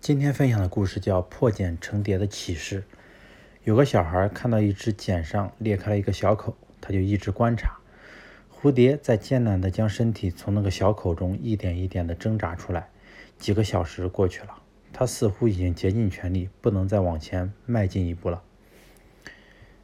[0.00, 2.80] 今天分享的故事叫《破茧成蝶的启示》。
[3.64, 7.76] 有个小孩看到一只茧上裂开了一个小口，他就一直观察
[8.50, 12.88] 蝴蝶在艰难地将身体从那个小口中一点一点地挣扎出来。
[13.36, 18.42] 几个小时过去了，他似乎已经竭尽全力，不能再往前迈进一步了。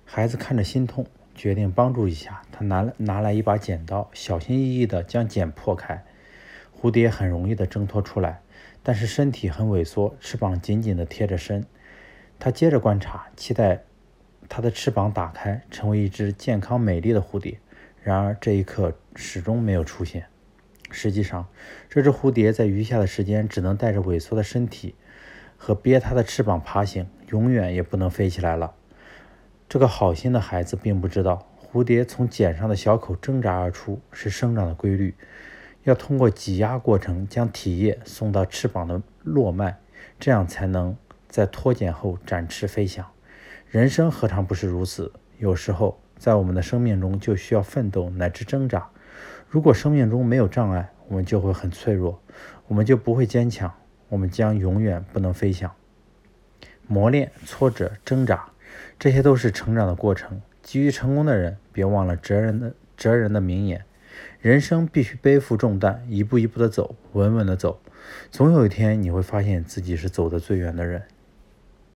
[0.07, 2.41] 孩子看着心痛，决定帮助一下。
[2.51, 6.07] 他拿了拿来一把剪刀，小心翼翼地将茧破开。
[6.81, 8.41] 蝴蝶很容易地挣脱出来。
[8.83, 11.67] 但是身体很萎缩，翅膀紧紧地贴着身。
[12.39, 13.83] 他接着观察，期待
[14.49, 17.59] 它的翅膀打开，成为一只健康美丽的蝴蝶。
[18.01, 20.27] 然而这一刻始终没有出现。
[20.93, 21.49] 实际上，
[21.89, 24.95] 这只蝴蝶在余下的时间只能带着萎缩的身体
[25.57, 28.75] 和憋它的翅膀爬行，永远也不能飞起来了。
[29.69, 35.17] 这个好心的孩子并不知道，蝴蝶从茧上的小口挣扎而出是生长的规律。
[35.87, 39.79] 要通过挤压过程将体液送到翅膀的络脉，
[40.19, 40.97] 这样才能
[41.29, 43.07] 在脱茧后展翅飞翔。
[43.69, 45.13] 人生何尝不是如此？
[45.39, 48.89] 有时候在我们的生命中就需要奋斗乃至挣扎。
[49.49, 52.21] 如果生命中没有障碍，我们就会很脆弱，
[52.67, 53.73] 我们就不会坚强，
[54.09, 55.71] 我们将永远不能飞翔。
[56.89, 58.49] 磨练、挫折、挣扎，
[58.99, 60.43] 这些都是成长的过程。
[60.65, 63.85] 急于成功的人，别忘了哲人的哲人的名言。
[64.41, 67.81] 人生必须背负重担，一步一步的走，稳稳的走。
[68.31, 71.03] 总有一天，你会发现自己是走得最远的人。